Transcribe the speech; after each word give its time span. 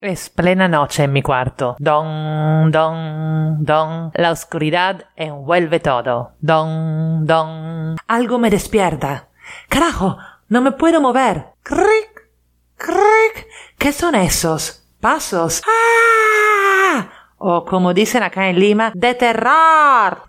Es 0.00 0.30
plena 0.30 0.68
noche 0.68 1.02
en 1.02 1.12
mi 1.12 1.22
cuarto. 1.22 1.74
Don, 1.80 2.70
don, 2.70 3.64
don. 3.64 4.12
La 4.14 4.30
oscuridad 4.30 5.06
envuelve 5.16 5.80
todo. 5.80 6.34
Don, 6.38 7.26
don. 7.26 7.96
Algo 8.06 8.38
me 8.38 8.48
despierta. 8.48 9.26
Carajo, 9.68 10.16
no 10.48 10.60
me 10.60 10.70
puedo 10.70 11.00
mover. 11.00 11.46
Cric, 11.64 12.30
cric. 12.76 13.48
¿Qué 13.76 13.92
son 13.92 14.14
esos? 14.14 14.88
Pasos. 15.00 15.64
¡Ah! 15.66 17.08
O 17.36 17.64
como 17.64 17.92
dicen 17.92 18.22
acá 18.22 18.48
en 18.48 18.60
Lima, 18.60 18.92
de 18.94 19.14
terror. 19.14 20.22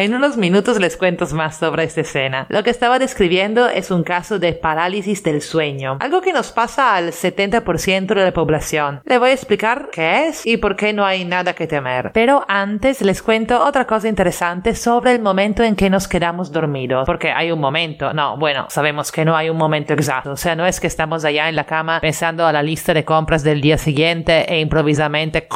En 0.00 0.14
unos 0.14 0.38
minutos 0.38 0.80
les 0.80 0.96
cuento 0.96 1.26
más 1.34 1.58
sobre 1.58 1.84
esta 1.84 2.00
escena. 2.00 2.46
Lo 2.48 2.62
que 2.62 2.70
estaba 2.70 2.98
describiendo 2.98 3.68
es 3.68 3.90
un 3.90 4.02
caso 4.02 4.38
de 4.38 4.54
parálisis 4.54 5.22
del 5.22 5.42
sueño, 5.42 5.98
algo 6.00 6.22
que 6.22 6.32
nos 6.32 6.52
pasa 6.52 6.94
al 6.96 7.12
70% 7.12 8.06
de 8.06 8.24
la 8.24 8.32
población. 8.32 9.02
Le 9.04 9.18
voy 9.18 9.28
a 9.28 9.34
explicar 9.34 9.90
qué 9.92 10.28
es 10.28 10.46
y 10.46 10.56
por 10.56 10.76
qué 10.76 10.94
no 10.94 11.04
hay 11.04 11.26
nada 11.26 11.52
que 11.52 11.66
temer. 11.66 12.12
Pero 12.14 12.46
antes 12.48 13.02
les 13.02 13.22
cuento 13.22 13.62
otra 13.62 13.86
cosa 13.86 14.08
interesante 14.08 14.74
sobre 14.74 15.12
el 15.12 15.20
momento 15.20 15.62
en 15.62 15.76
que 15.76 15.90
nos 15.90 16.08
quedamos 16.08 16.50
dormidos, 16.50 17.04
porque 17.04 17.30
hay 17.30 17.52
un 17.52 17.60
momento, 17.60 18.14
no, 18.14 18.38
bueno, 18.38 18.68
sabemos 18.70 19.12
que 19.12 19.26
no 19.26 19.36
hay 19.36 19.50
un 19.50 19.58
momento 19.58 19.92
exacto, 19.92 20.30
o 20.30 20.36
sea, 20.38 20.56
no 20.56 20.64
es 20.64 20.80
que 20.80 20.86
estamos 20.86 21.26
allá 21.26 21.50
en 21.50 21.56
la 21.56 21.66
cama 21.66 22.00
pensando 22.00 22.46
a 22.46 22.54
la 22.54 22.62
lista 22.62 22.94
de 22.94 23.04
compras 23.04 23.42
del 23.42 23.60
día 23.60 23.76
siguiente 23.76 24.50
e 24.50 24.60
improvisamente 24.60 25.46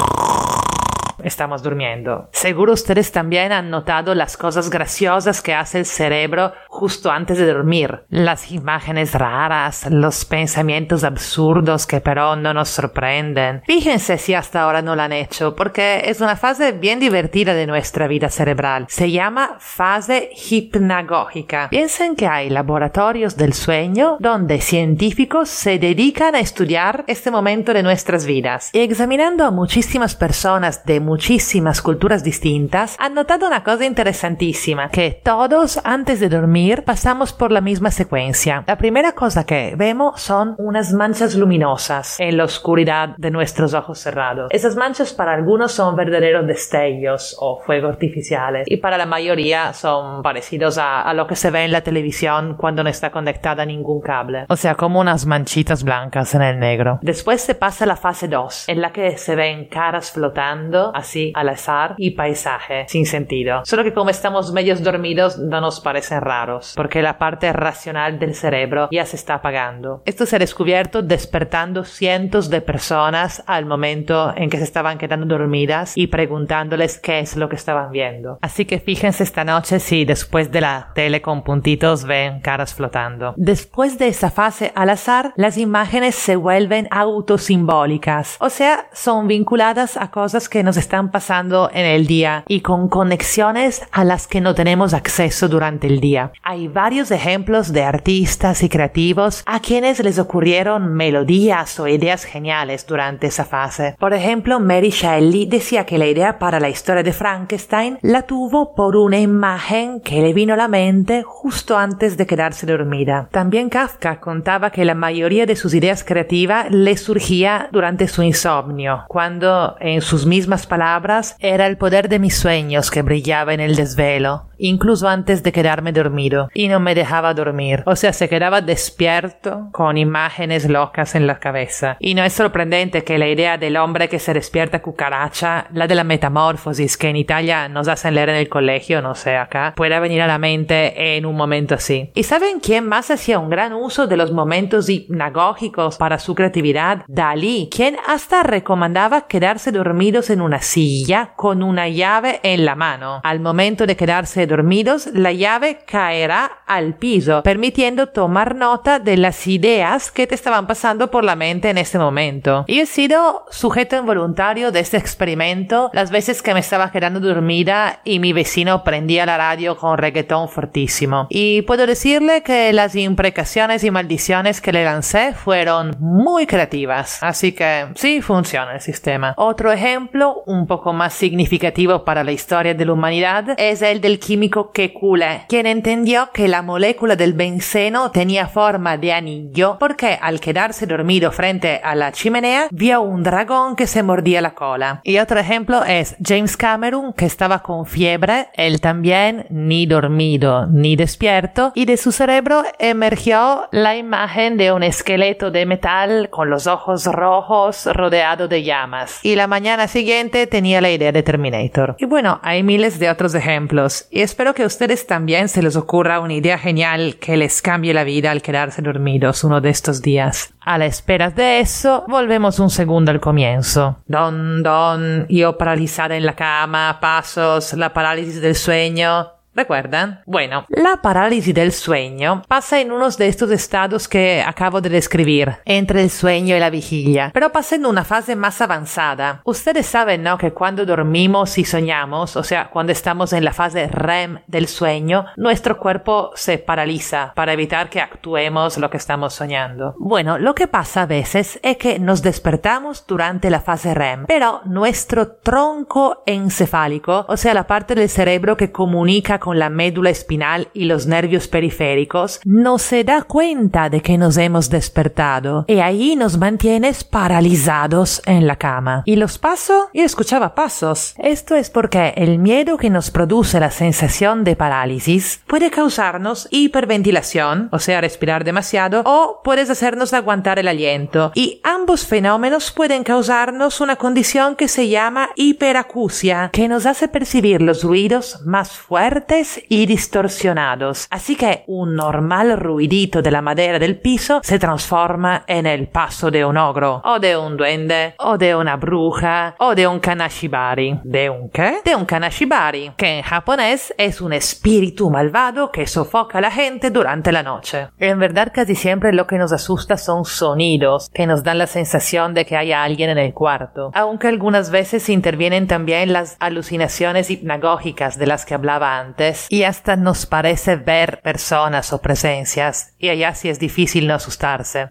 estamos 1.23 1.63
durmiendo. 1.63 2.29
Seguro 2.33 2.73
ustedes 2.73 3.13
también 3.13 3.53
han 3.53 3.71
notado 3.71 4.15
las 4.15 4.37
cosas 4.37 4.71
graciosas 4.71 5.43
que 5.43 5.55
hace 5.55 5.79
el 5.79 5.87
cerebro 5.87 6.53
justo 6.75 7.13
antes 7.13 7.39
de 7.39 7.47
dormir. 7.47 8.01
Las 8.09 8.51
imágenes 8.51 9.15
raras, 9.15 9.87
los 9.91 10.25
pensamientos 10.25 11.05
absurdos 11.05 11.87
que 11.87 12.01
pero 12.01 12.35
no 12.35 12.53
nos 12.53 12.69
sorprenden. 12.69 13.63
Fíjense 13.65 14.19
si 14.19 14.35
hasta 14.35 14.63
ahora 14.63 14.83
no 14.83 14.97
lo 14.97 15.03
han 15.03 15.13
hecho, 15.13 15.55
porque 15.55 16.03
es 16.07 16.21
una 16.21 16.35
fase 16.35 16.73
bien 16.73 16.99
divertida 16.99 17.55
de 17.55 17.69
nuestra 17.69 18.09
vida 18.09 18.29
cerebral. 18.29 18.87
Se 18.89 19.13
llama 19.13 19.57
fase 19.61 20.31
hipnagógica. 20.51 21.69
Piensen 21.71 22.17
que 22.17 22.27
hay 22.27 22.51
laboratorios 22.51 23.37
del 23.37 23.55
sueño 23.55 24.17
donde 24.19 24.61
científicos 24.61 25.49
se 25.49 25.79
dedican 25.79 26.35
a 26.35 26.41
estudiar 26.41 27.05
este 27.07 27.31
momento 27.31 27.73
de 27.73 27.85
nuestras 27.85 28.27
vidas. 28.27 28.71
Y 28.73 28.81
examinando 28.81 29.45
a 29.45 29.53
muchísimas 29.53 30.17
personas 30.17 30.85
de 30.85 30.99
muchísimas 30.99 31.81
culturas 31.81 32.25
distintas, 32.25 32.97
han 32.99 33.15
notado 33.15 33.47
una 33.47 33.63
cosa 33.63 33.85
interesantísima, 33.85 34.89
que 34.91 35.21
todos 35.23 35.81
antes 35.85 36.19
de 36.19 36.29
dormir 36.29 36.64
pasamos 36.73 37.33
por 37.33 37.53
la 37.53 37.61
misma 37.61 37.91
secuencia. 37.91 38.65
La 38.67 38.79
primera 38.79 39.13
cosa 39.13 39.45
que 39.45 39.75
vemos 39.77 40.21
son 40.21 40.55
unas 40.59 40.93
manchas 40.93 41.35
luminosas 41.35 42.19
en 42.21 42.37
la 42.37 42.45
oscuridad 42.45 43.11
de 43.19 43.31
nuestros 43.31 43.75
ojos 43.75 43.99
cerrados. 43.99 44.49
Esas 44.51 44.77
manchas 44.77 45.13
para 45.13 45.35
algunos 45.35 45.73
son 45.73 45.97
verdaderos 45.97 46.47
destellos 46.47 47.37
o 47.39 47.61
fuegos 47.61 47.91
artificiales 47.93 48.67
y 48.67 48.79
para 48.79 48.97
la 48.97 49.07
mayoría 49.07 49.73
son 49.73 50.23
parecidos 50.23 50.79
a, 50.79 51.03
a 51.03 51.15
lo 51.15 51.27
que 51.27 51.37
se 51.37 51.51
ve 51.51 51.65
en 51.65 51.73
la 51.73 51.83
televisión 51.83 52.57
cuando 52.57 52.83
no 52.83 52.91
está 52.91 53.11
conectada 53.11 53.67
ningún 53.67 54.01
cable. 54.01 54.47
O 54.49 54.57
sea, 54.57 54.75
como 54.75 55.01
unas 55.01 55.27
manchitas 55.27 55.85
blancas 55.85 56.35
en 56.35 56.43
el 56.43 56.59
negro. 56.59 56.99
Después 57.03 57.41
se 57.41 57.55
pasa 57.55 57.87
la 57.87 57.97
fase 57.97 58.29
2, 58.29 58.69
en 58.69 58.81
la 58.81 58.93
que 58.93 59.19
se 59.19 59.37
ven 59.37 59.67
caras 59.67 60.13
flotando 60.13 60.93
así 60.95 61.33
al 61.35 61.49
azar 61.49 61.95
y 61.99 62.13
paisaje 62.13 62.87
sin 62.89 63.07
sentido. 63.07 63.63
Solo 63.65 63.85
que 63.85 63.93
como 63.93 64.11
estamos 64.11 64.53
medios 64.53 64.83
dormidos 64.83 65.39
no 65.39 65.61
nos 65.61 65.81
parecen 65.81 66.21
raros, 66.21 66.54
porque 66.77 67.03
la 67.03 67.19
parte 67.19 67.53
racional 67.53 68.19
del 68.19 68.35
cerebro 68.35 68.89
ya 68.91 69.07
se 69.07 69.17
está 69.17 69.35
apagando. 69.35 70.03
Esto 70.05 70.27
se 70.27 70.37
ha 70.37 70.39
descubierto 70.39 71.03
despertando 71.03 71.85
cientos 71.85 72.51
de 72.51 72.61
personas 72.61 73.43
al 73.47 73.67
momento 73.67 74.33
en 74.37 74.51
que 74.51 74.59
se 74.59 74.65
estaban 74.65 74.99
quedando 74.99 75.27
dormidas 75.27 75.97
y 75.97 76.07
preguntándoles 76.09 76.99
qué 76.99 77.21
es 77.21 77.37
lo 77.37 77.49
que 77.49 77.57
estaban 77.57 77.91
viendo. 77.91 78.39
Así 78.43 78.65
que 78.65 78.79
fíjense 78.79 79.23
esta 79.23 79.45
noche 79.45 79.81
si 79.81 80.05
después 80.05 80.51
de 80.51 80.61
la 80.61 80.91
tele 80.95 81.23
con 81.23 81.43
puntitos 81.43 82.05
ven 82.05 82.41
caras 82.41 82.75
flotando. 82.75 83.35
Después 83.37 83.99
de 83.99 84.09
esa 84.09 84.31
fase 84.31 84.73
al 84.75 84.91
azar, 84.91 85.33
las 85.37 85.59
imágenes 85.59 86.15
se 86.15 86.37
vuelven 86.37 86.89
autosimbólicas, 86.91 88.37
o 88.41 88.51
sea, 88.51 88.89
son 88.93 89.27
vinculadas 89.27 89.97
a 89.97 90.11
cosas 90.11 90.49
que 90.49 90.63
nos 90.63 90.77
están 90.77 91.11
pasando 91.11 91.71
en 91.73 91.87
el 91.87 92.07
día 92.07 92.45
y 92.49 92.61
con 92.61 92.89
conexiones 92.89 93.83
a 93.93 94.05
las 94.05 94.27
que 94.27 94.41
no 94.41 94.55
tenemos 94.55 94.95
acceso 94.95 95.49
durante 95.49 95.87
el 95.87 96.01
día. 96.01 96.33
Hay 96.47 96.69
varios 96.69 97.11
ejemplos 97.11 97.73
de 97.73 97.85
artistas 97.85 98.63
y 98.63 98.69
creativos 98.69 99.43
a 99.47 99.61
quienes 99.61 100.05
les 100.05 100.19
ocurrieron 100.19 100.93
melodías 100.93 101.81
o 101.81 101.89
ideas 101.89 102.25
geniales 102.25 102.87
durante 102.87 103.29
esa 103.29 103.47
fase. 103.47 103.97
Por 103.99 104.13
ejemplo, 104.13 104.61
Mary 104.61 104.91
Shelley 104.91 105.47
decía 105.47 105.87
que 105.87 105.97
la 105.97 106.07
idea 106.07 106.39
para 106.39 106.61
la 106.61 106.69
historia 106.69 107.03
de 107.03 107.15
Frankenstein 107.15 107.99
la 108.03 108.23
tuvo 108.25 108.75
por 108.75 108.95
una 108.95 109.19
imagen 109.19 110.01
que 110.01 110.21
le 110.21 110.35
vino 110.35 110.53
a 110.53 110.59
la 110.59 110.69
mente 110.69 111.23
justo 111.23 111.79
antes 111.79 112.19
de 112.19 112.27
quedarse 112.27 112.67
dormida. 112.67 113.27
También 113.31 113.71
Kafka 113.71 114.21
contaba 114.21 114.69
que 114.69 114.85
la 114.85 114.95
mayoría 114.95 115.47
de 115.47 115.57
sus 115.57 115.73
ideas 115.73 116.05
creativas 116.05 116.71
le 116.71 116.99
surgía 116.99 117.71
durante 117.73 118.07
su 118.07 118.23
insomnio, 118.23 119.05
cuando 119.09 119.77
en 119.81 120.03
sus 120.03 120.27
mismas 120.27 120.67
palabras 120.67 121.37
era 121.39 121.67
el 121.67 121.79
poder 121.79 122.11
de 122.11 122.19
mis 122.19 122.37
sueños 122.37 122.91
que 122.91 123.01
brillaba 123.01 123.55
en 123.55 123.61
el 123.61 123.77
desvelo, 123.77 124.51
incluso 124.59 125.09
antes 125.09 125.43
de 125.43 125.51
quedarme 125.51 125.93
dormido, 125.93 126.34
y 126.55 126.69
no 126.69 126.81
me 126.81 126.95
dejaba 126.95 127.35
dormir. 127.35 127.83
O 127.87 127.97
sea, 127.97 128.13
se 128.13 128.29
quedaba 128.29 128.61
despierto 128.61 129.69
con 129.73 129.97
imágenes 129.97 130.69
locas 130.69 131.15
en 131.15 131.27
la 131.27 131.39
cabeza. 131.39 131.97
Y 132.01 132.15
no 132.15 132.25
es 132.25 132.33
sorprendente 132.33 133.05
que 133.05 133.19
la 133.19 133.29
idea 133.29 133.59
del 133.59 133.77
hombre 133.77 134.09
que 134.09 134.19
se 134.19 134.35
despierta 134.35 134.83
cucaracha, 134.83 135.67
la 135.73 135.87
de 135.87 135.95
la 135.95 136.05
metamorfosis 136.05 136.97
que 136.97 137.09
en 137.09 137.17
Italia 137.17 137.69
nos 137.69 137.89
hacen 137.89 138.15
leer 138.15 138.31
en 138.31 138.37
el 138.37 138.49
colegio, 138.49 139.03
no 139.03 139.15
sé 139.15 139.37
acá, 139.37 139.73
pueda 139.77 140.01
venir 140.01 140.23
a 140.23 140.27
la 140.27 140.39
mente 140.39 141.17
en 141.17 141.27
un 141.27 141.37
momento 141.37 141.75
así. 141.75 142.11
¿Y 142.15 142.25
saben 142.25 142.61
quién 142.61 142.87
más 142.87 143.11
hacía 143.11 143.39
un 143.39 143.51
gran 143.51 143.73
uso 143.73 144.07
de 144.07 144.17
los 144.17 144.33
momentos 144.33 144.89
hipnagógicos 144.89 145.97
para 145.97 146.19
su 146.19 146.35
creatividad? 146.35 147.05
Dalí, 147.09 147.69
quien 147.75 147.97
hasta 148.07 148.43
recomendaba 148.43 149.27
quedarse 149.27 149.73
dormidos 149.73 150.31
en 150.31 150.41
una 150.41 150.61
silla 150.61 151.33
con 151.37 151.63
una 151.63 151.89
llave 151.89 152.41
en 152.43 152.65
la 152.65 152.75
mano. 152.75 153.21
Al 153.23 153.41
momento 153.41 153.87
de 153.87 153.97
quedarse 153.97 154.47
dormidos, 154.47 155.09
la 155.13 155.33
llave 155.33 155.81
caerá 156.25 156.63
al 156.67 156.95
piso, 156.95 157.43
permitiendo 157.43 158.09
tomar 158.09 158.55
nota 158.55 158.99
de 158.99 159.19
las 159.19 159.47
ideas 159.47 160.11
que 160.11 160.27
te 160.27 160.35
estaban 160.35 160.67
pasando 160.67 161.11
por 161.11 161.23
la 161.23 161.37
mente 161.37 161.69
en 161.69 161.77
ese 161.77 161.99
momento. 161.99 162.65
Y 162.67 162.81
he 162.81 162.87
sido 162.87 163.45
sujeto 163.51 163.97
involuntario 163.97 164.73
de 164.73 164.81
este 164.81 164.97
experimento 164.97 165.91
las 165.93 166.11
veces 166.11 166.41
que 166.41 166.55
me 166.55 166.61
estaba 166.61 166.91
quedando 166.91 167.21
dormida 167.21 168.01
y 168.05 168.21
mi 168.21 168.33
vecino 168.33 168.85
prendía 168.85 169.27
la 169.27 169.37
radio 169.37 169.77
con 169.77 169.99
reggaetón 169.99 170.49
fortísimo. 170.49 171.27
Y 171.29 171.61
puedo 171.63 171.87
decirle 171.87 172.43
que 172.43 172.73
las 172.73 172.97
imprecaciones 172.97 173.85
y 173.85 173.91
maldiciones 173.91 174.63
que 174.63 174.73
le 174.73 174.85
lancé 174.85 175.35
fueron 175.35 175.95
muy 176.01 176.47
creativas. 176.47 177.23
Así 177.23 177.53
que 177.53 177.89
sí 177.97 178.23
funciona 178.23 178.75
el 178.75 178.81
sistema. 178.81 179.35
Otro 179.37 179.71
ejemplo, 179.71 180.43
un 180.47 180.67
poco 180.67 180.95
más 180.95 181.13
significativo 181.13 182.03
para 182.05 182.25
la 182.25 182.33
historia 182.33 182.73
de 182.73 182.85
la 182.87 182.95
humanidad, 182.95 183.55
es 183.59 183.83
el 183.83 184.01
del 184.01 184.19
químico 184.19 184.73
Kekulé, 184.73 185.43
quien 185.49 185.67
entendió 185.67 186.14
que 186.33 186.49
la 186.49 186.63
molécula 186.63 187.17
del 187.17 187.33
benceno 187.33 188.11
tenía 188.13 188.47
forma 188.47 188.97
de 188.97 189.13
anillo 189.13 189.77
porque 189.81 190.19
al 190.21 190.39
quedarse 190.39 190.87
dormido 190.87 191.33
frente 191.33 191.81
a 191.83 191.95
la 191.95 192.13
chimenea 192.13 192.69
vio 192.71 193.01
un 193.03 193.23
dragón 193.25 193.75
que 193.75 193.87
se 193.87 194.03
mordía 194.03 194.41
la 194.41 194.55
cola. 194.55 195.01
Y 195.03 195.19
otro 195.19 195.41
ejemplo 195.41 195.85
es 195.85 196.17
James 196.25 196.57
Cameron 196.57 197.13
que 197.13 197.27
estaba 197.27 197.63
con 197.63 197.87
fiebre, 197.87 198.49
él 198.55 198.81
también 198.81 199.47
ni 199.51 199.87
dormido 199.87 200.67
ni 200.67 200.95
despierto 200.95 201.73
y 201.75 201.85
de 201.85 201.97
su 201.97 202.13
cerebro 202.13 202.63
emergió 202.79 203.69
la 203.73 203.97
imagen 203.97 204.57
de 204.57 204.71
un 204.71 204.85
esqueleto 204.85 205.51
de 205.51 205.67
metal 205.67 206.31
con 206.31 206.49
los 206.49 206.67
ojos 206.67 207.07
rojos 207.07 207.87
rodeado 207.87 208.47
de 208.47 208.63
llamas. 208.63 209.19
Y 209.25 209.35
la 209.35 209.49
mañana 209.49 209.89
siguiente 209.89 210.47
tenía 210.47 210.81
la 210.81 210.91
idea 210.91 211.11
de 211.11 211.23
Terminator. 211.23 211.97
Y 211.99 212.05
bueno, 212.05 212.39
hay 212.43 212.63
miles 212.63 212.99
de 212.99 213.11
otros 213.11 213.35
ejemplos, 213.35 214.07
y 214.11 214.21
espero 214.21 214.55
que 214.55 214.63
a 214.63 214.67
ustedes 214.67 215.07
también 215.07 215.49
se 215.49 215.63
les 215.63 215.77
ocurra 215.77 216.04
una 216.21 216.35
idea 216.35 216.59
genial 216.59 217.17
que 217.21 217.37
les 217.37 217.63
cambie 217.63 217.95
la 217.95 218.05
vida 218.05 218.31
al 218.31 218.43
quedarse 218.43 218.83
dormidos 218.83 219.45
uno 219.45 219.61
de 219.61 219.71
estos 219.71 220.03
días. 220.03 220.55
A 220.61 220.79
la 220.79 220.87
espera 220.87 221.31
de 221.31 221.61
eso, 221.61 222.05
volvemos 222.09 222.59
un 222.59 222.71
segundo 222.71 223.11
al 223.11 223.21
comienzo. 223.21 223.99
Don, 224.07 224.63
don, 224.63 225.27
yo 225.29 225.59
paralizada 225.59 226.17
en 226.17 226.25
la 226.25 226.35
cama, 226.35 226.99
pasos, 227.01 227.73
la 227.75 227.93
parálisis 227.93 228.41
del 228.41 228.55
sueño, 228.55 229.34
¿Recuerdan? 229.55 230.23
Bueno, 230.27 230.67
la 230.69 231.01
parálisis 231.01 231.55
del 231.55 231.73
sueño 231.73 232.43
pasa 232.49 232.81
en 232.81 232.91
uno 232.91 233.09
de 233.11 233.29
estos 233.29 233.51
estados 233.51 234.09
que 234.09 234.43
acabo 234.45 234.81
de 234.81 234.89
describir, 234.89 235.57
entre 235.65 236.03
el 236.03 236.11
sueño 236.11 236.57
y 236.57 236.61
la 236.61 236.71
vigilia, 236.71 237.31
pero 237.33 237.53
pasa 237.53 237.77
en 237.77 237.87
una 237.87 238.05
fase 238.05 238.35
más 238.35 238.61
avanzada. 238.61 239.43
Ustedes 239.45 239.87
saben, 239.87 240.23
¿no? 240.23 240.39
Que 240.39 240.53
cuando 240.53 240.85
dormimos 240.85 241.59
y 241.59 241.65
soñamos, 241.65 242.37
o 242.37 242.43
sea, 242.43 242.71
cuando 242.71 242.93
estamos 242.93 243.33
en 243.33 243.45
la 243.45 243.53
fase 243.53 243.87
REM 243.89 244.41
del 244.47 244.67
sueño, 244.67 245.27
nuestro 245.37 245.79
cuerpo 245.79 246.33
se 246.35 246.59
paraliza 246.59 247.33
para 247.35 247.53
evitar 247.53 247.91
que 247.91 248.01
actuemos 248.01 248.79
lo 248.79 248.91
que 248.91 248.97
estamos 248.97 249.35
soñando. 249.35 249.95
Bueno, 249.99 250.39
lo 250.39 250.55
que 250.55 250.67
pasa 250.67 251.03
a 251.03 251.07
veces 251.07 251.61
es 251.63 251.77
que 251.77 251.99
nos 251.99 252.23
despertamos 252.23 253.07
durante 253.07 253.51
la 253.51 253.61
fase 253.61 253.95
REM, 253.95 254.27
pero 254.27 254.63
nuestro 254.65 255.33
tronco 255.33 256.23
encefálico, 256.27 257.27
o 257.29 257.37
sea, 257.37 257.55
la 257.55 257.67
parte 257.67 257.95
del 257.95 258.09
cerebro 258.09 258.57
que 258.57 258.73
comunica 258.73 259.39
con 259.45 259.59
la 259.59 259.69
médula 259.69 260.09
espinal 260.09 260.69
y 260.73 260.87
los 260.87 261.07
nervios 261.07 261.49
periféricos, 261.49 262.41
no 262.47 262.79
se 262.79 263.05
da 263.05 263.25
cuenta 263.25 263.91
de 263.91 264.01
que 264.01 264.17
nos 264.17 264.39
hemos 264.39 264.71
despertado 264.71 265.67
y 265.69 265.81
ahí 265.81 266.17
nos 266.17 266.39
mantienes 266.39 267.05
paralizados 267.05 268.23
en 268.25 268.47
la 268.47 268.57
cama. 268.57 269.03
¿Y 269.05 269.17
los 269.17 269.37
pasos? 269.37 269.89
Yo 269.93 270.03
escuchaba 270.03 270.55
pasos. 270.55 271.15
Esto 271.19 271.57
es 271.57 271.69
porque 271.69 272.15
el 272.17 272.39
miedo 272.39 272.79
que 272.79 272.89
nos 272.89 273.11
produce 273.11 273.61
la 273.61 273.71
sensación 273.71 274.45
de 274.45 274.57
parálisis 274.57 275.43
puede 275.47 275.71
causarnos 275.71 276.49
hiperventilación, 276.51 277.69
o 277.71 277.79
sea, 277.81 278.01
respirar 278.01 278.45
demasiado, 278.45 279.03
o 279.05 279.43
puedes 279.45 279.69
hacernos 279.69 280.15
aguantar 280.15 280.59
el 280.59 280.69
aliento. 280.69 281.33
Y 281.35 281.61
ambos 281.65 282.07
fenómenos 282.07 282.73
pueden 282.73 283.05
causarnos 283.05 283.83
una 283.83 283.97
condición 283.97 284.57
que 284.57 284.69
se 284.69 284.89
llama 284.89 285.29
hiperacusia, 285.37 286.49
que 286.51 286.67
nos 286.67 286.87
hace 286.87 287.09
percibir 287.09 287.61
los 287.61 287.85
ruidos 287.85 288.41
más 288.47 288.71
fuertes 288.71 289.34
y 289.69 289.87
distorsionados. 289.87 291.07
Así 291.11 291.37
que 291.37 291.65
un 291.67 291.97
normal 291.97 292.59
ruidito 292.59 293.21
de 293.21 293.31
la 293.31 293.43
madera 293.43 293.79
del 293.79 293.99
piso 293.99 294.41
se 294.43 294.59
transforma 294.59 295.45
en 295.47 295.67
el 295.67 295.89
paso 295.89 296.31
de 296.31 296.45
un 296.45 296.57
ogro, 296.57 297.03
o 297.05 297.19
de 297.19 297.37
un 297.37 297.57
duende, 297.57 298.15
o 298.19 298.39
de 298.39 298.55
una 298.55 298.77
bruja, 298.77 299.57
o 299.59 299.75
de 299.75 299.87
un 299.87 299.99
kanashibari. 299.99 301.01
¿De 301.03 301.31
un 301.31 301.51
qué? 301.51 301.81
De 301.85 301.97
un 301.97 302.05
kanashibari, 302.05 302.93
que 302.97 303.19
en 303.19 303.23
japonés 303.23 303.93
es 303.99 304.21
un 304.21 304.33
espíritu 304.33 305.11
malvado 305.11 305.73
que 305.73 305.87
sofoca 305.87 306.39
a 306.39 306.41
la 306.41 306.51
gente 306.51 306.91
durante 306.91 307.33
la 307.33 307.43
noche. 307.43 307.89
En 307.99 308.19
verdad 308.19 308.53
casi 308.55 308.75
siempre 308.75 309.13
lo 309.13 309.27
que 309.27 309.39
nos 309.39 309.53
asusta 309.53 309.97
son 309.97 310.25
sonidos 310.25 311.11
que 311.13 311.27
nos 311.27 311.43
dan 311.43 311.59
la 311.59 311.67
sensación 311.67 312.35
de 312.35 312.45
que 312.45 312.57
hay 312.57 312.73
alguien 312.73 313.11
en 313.11 313.19
el 313.19 313.35
cuarto, 313.35 313.91
aunque 313.95 314.29
algunas 314.29 314.71
veces 314.71 315.09
intervienen 315.09 315.67
también 315.67 316.13
las 316.13 316.37
alucinaciones 316.41 317.31
hipnagógicas 317.31 318.19
de 318.19 318.27
las 318.27 318.45
que 318.45 318.55
hablaba 318.55 318.99
antes 318.99 319.24
y 319.49 319.65
hasta 319.65 319.97
nos 319.97 320.27
parece 320.27 320.77
ver 320.77 321.21
personas 321.23 321.93
o 321.93 322.01
presencias, 322.01 322.95
y 322.99 323.09
allá 323.09 323.35
sí 323.35 323.49
es 323.49 323.59
difícil 323.59 324.07
no 324.07 324.15
asustarse. 324.15 324.89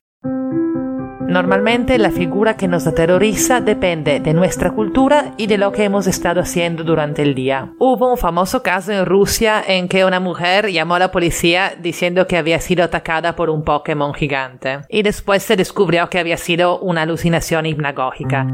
Normalmente 1.33 1.97
la 1.97 2.11
figura 2.11 2.57
que 2.57 2.67
nos 2.67 2.85
aterroriza 2.85 3.59
depende 3.59 4.19
de 4.19 4.35
nuestra 4.35 4.69
cultura 4.69 5.33
y 5.35 5.47
de 5.47 5.57
lo 5.57 5.71
que 5.71 5.83
hemos 5.83 6.05
estado 6.05 6.41
haciendo 6.41 6.83
durante 6.83 7.23
el 7.23 7.33
día. 7.33 7.73
Hubo 7.79 8.11
un 8.11 8.17
famoso 8.17 8.61
caso 8.61 8.91
en 8.91 9.03
Rusia 9.03 9.63
en 9.65 9.87
que 9.87 10.05
una 10.05 10.19
mujer 10.19 10.71
llamó 10.71 10.93
a 10.93 10.99
la 10.99 11.11
policía 11.11 11.73
diciendo 11.81 12.27
que 12.27 12.37
había 12.37 12.59
sido 12.59 12.83
atacada 12.83 13.35
por 13.35 13.49
un 13.49 13.63
Pokémon 13.63 14.13
gigante 14.13 14.81
y 14.89 15.01
después 15.01 15.41
se 15.41 15.55
descubrió 15.55 16.07
que 16.07 16.19
había 16.19 16.37
sido 16.37 16.77
una 16.79 17.01
alucinación 17.01 17.65
hipnagógica. 17.65 18.45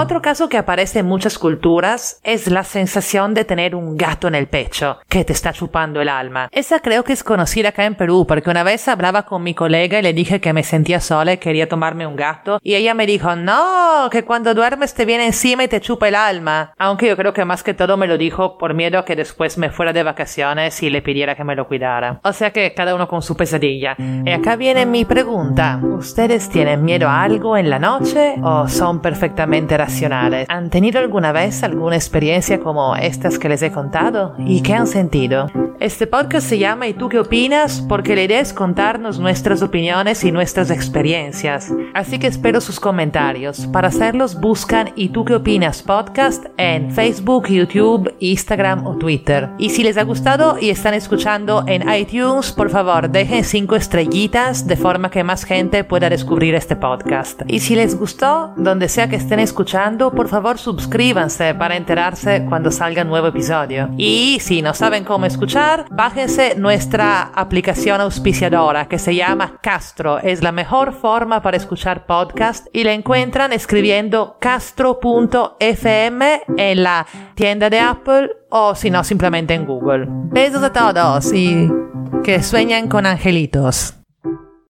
Otro 0.00 0.22
caso 0.22 0.48
que 0.48 0.58
aparece 0.58 1.00
en 1.00 1.06
muchas 1.06 1.40
culturas 1.40 2.20
es 2.22 2.48
la 2.48 2.62
sensación 2.62 3.34
de 3.34 3.44
tener 3.44 3.74
un 3.74 3.96
gato 3.96 4.28
en 4.28 4.36
el 4.36 4.46
pecho 4.46 4.98
que 5.08 5.24
te 5.24 5.32
está 5.32 5.52
chupando 5.52 6.00
el 6.00 6.08
alma. 6.08 6.48
Esa 6.52 6.78
creo 6.78 7.02
que 7.02 7.12
es 7.12 7.24
conocida 7.24 7.70
acá 7.70 7.84
en 7.84 7.96
Perú 7.96 8.24
porque 8.24 8.48
una 8.48 8.62
vez 8.62 8.86
hablaba 8.86 9.24
con 9.24 9.42
mi 9.42 9.54
colega 9.54 9.98
y 9.98 10.02
le 10.02 10.12
dije 10.12 10.40
que 10.40 10.52
me 10.52 10.62
sentía 10.62 11.00
sola 11.00 11.32
y 11.32 11.38
quería 11.38 11.68
tomarme 11.68 12.06
un 12.06 12.14
gato 12.14 12.60
y 12.62 12.76
ella 12.76 12.94
me 12.94 13.06
dijo 13.06 13.34
no, 13.34 14.08
que 14.08 14.24
cuando 14.24 14.54
duermes 14.54 14.94
te 14.94 15.04
viene 15.04 15.26
encima 15.26 15.64
y 15.64 15.68
te 15.68 15.80
chupa 15.80 16.06
el 16.06 16.14
alma. 16.14 16.74
Aunque 16.78 17.08
yo 17.08 17.16
creo 17.16 17.32
que 17.32 17.44
más 17.44 17.64
que 17.64 17.74
todo 17.74 17.96
me 17.96 18.06
lo 18.06 18.16
dijo 18.16 18.56
por 18.56 18.74
miedo 18.74 19.00
a 19.00 19.04
que 19.04 19.16
después 19.16 19.58
me 19.58 19.70
fuera 19.70 19.92
de 19.92 20.04
vacaciones 20.04 20.80
y 20.80 20.90
le 20.90 21.02
pidiera 21.02 21.34
que 21.34 21.42
me 21.42 21.56
lo 21.56 21.66
cuidara. 21.66 22.20
O 22.22 22.32
sea 22.32 22.52
que 22.52 22.72
cada 22.72 22.94
uno 22.94 23.08
con 23.08 23.20
su 23.20 23.36
pesadilla. 23.36 23.96
Y 23.98 24.30
acá 24.30 24.54
viene 24.54 24.86
mi 24.86 25.04
pregunta. 25.04 25.80
¿Ustedes 25.82 26.48
tienen 26.50 26.84
miedo 26.84 27.08
a 27.08 27.20
algo 27.24 27.56
en 27.56 27.68
la 27.68 27.80
noche 27.80 28.36
o 28.44 28.68
son 28.68 29.00
perfectamente 29.00 29.76
¿Han 30.48 30.70
tenido 30.70 31.00
alguna 31.00 31.32
vez 31.32 31.62
alguna 31.62 31.96
experiencia 31.96 32.60
como 32.60 32.94
estas 32.96 33.38
que 33.38 33.48
les 33.48 33.62
he 33.62 33.72
contado? 33.72 34.34
¿Y 34.38 34.60
qué 34.62 34.74
han 34.74 34.86
sentido? 34.86 35.50
Este 35.80 36.06
podcast 36.06 36.48
se 36.48 36.58
llama 36.58 36.88
¿Y 36.88 36.94
tú 36.94 37.08
qué 37.08 37.18
opinas? 37.18 37.84
porque 37.88 38.14
la 38.14 38.22
idea 38.22 38.40
es 38.40 38.52
contarnos 38.52 39.18
nuestras 39.18 39.62
opiniones 39.62 40.24
y 40.24 40.32
nuestras 40.32 40.70
experiencias. 40.70 41.72
Así 41.94 42.18
que 42.18 42.26
espero 42.26 42.60
sus 42.60 42.80
comentarios. 42.80 43.66
Para 43.68 43.88
hacerlos 43.88 44.40
buscan 44.40 44.90
¿Y 44.96 45.08
tú 45.10 45.24
qué 45.24 45.34
opinas? 45.34 45.82
podcast 45.82 46.46
en 46.56 46.90
Facebook, 46.90 47.48
YouTube, 47.48 48.14
Instagram 48.20 48.86
o 48.86 48.96
Twitter. 48.96 49.48
Y 49.58 49.70
si 49.70 49.82
les 49.82 49.96
ha 49.96 50.02
gustado 50.04 50.58
y 50.60 50.70
están 50.70 50.94
escuchando 50.94 51.64
en 51.66 51.88
iTunes, 51.88 52.52
por 52.52 52.70
favor 52.70 53.08
dejen 53.10 53.44
5 53.44 53.76
estrellitas 53.76 54.66
de 54.66 54.76
forma 54.76 55.10
que 55.10 55.24
más 55.24 55.44
gente 55.44 55.84
pueda 55.84 56.10
descubrir 56.10 56.54
este 56.54 56.76
podcast. 56.76 57.42
Y 57.46 57.60
si 57.60 57.74
les 57.76 57.96
gustó, 57.98 58.52
donde 58.56 58.88
sea 58.88 59.08
que 59.08 59.16
estén 59.16 59.40
por 60.12 60.28
favor 60.28 60.58
suscríbanse 60.58 61.54
para 61.54 61.76
enterarse 61.76 62.44
cuando 62.48 62.72
salga 62.72 63.02
un 63.02 63.08
nuevo 63.08 63.28
episodio. 63.28 63.90
Y 63.96 64.38
si 64.40 64.60
no 64.60 64.74
saben 64.74 65.04
cómo 65.04 65.24
escuchar, 65.24 65.84
bájense 65.88 66.56
nuestra 66.56 67.22
aplicación 67.22 68.00
auspiciadora 68.00 68.88
que 68.88 68.98
se 68.98 69.14
llama 69.14 69.58
Castro. 69.62 70.18
Es 70.18 70.42
la 70.42 70.50
mejor 70.50 70.92
forma 70.92 71.42
para 71.42 71.56
escuchar 71.56 72.06
podcast 72.06 72.66
y 72.72 72.82
la 72.82 72.92
encuentran 72.92 73.52
escribiendo 73.52 74.36
castro.fm 74.40 76.42
en 76.56 76.82
la 76.82 77.06
tienda 77.36 77.70
de 77.70 77.78
Apple 77.78 78.30
o 78.50 78.74
si 78.74 78.90
no 78.90 79.04
simplemente 79.04 79.54
en 79.54 79.64
Google. 79.64 80.06
Besos 80.08 80.64
a 80.64 80.72
todos 80.72 81.32
y 81.32 81.70
que 82.24 82.42
sueñen 82.42 82.88
con 82.88 83.06
angelitos. 83.06 83.94